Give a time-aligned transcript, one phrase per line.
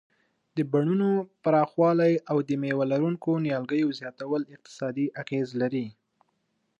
[0.55, 1.09] د بڼونو
[1.43, 5.87] پراخوالی او د مېوه لرونکو نیالګیو زیاتول اقتصادي اغیز لري.